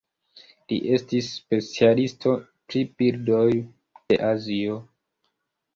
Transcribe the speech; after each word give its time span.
Li 0.71 0.77
estis 0.97 1.27
specialisto 1.33 2.33
pri 2.73 2.83
birdoj 3.03 3.47
de 3.53 4.23
Azio. 4.35 4.85